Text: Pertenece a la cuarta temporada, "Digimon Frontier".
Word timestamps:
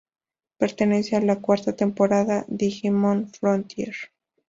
Pertenece 0.57 1.15
a 1.15 1.21
la 1.21 1.41
cuarta 1.41 1.75
temporada, 1.75 2.43
"Digimon 2.47 3.27
Frontier". 3.31 3.93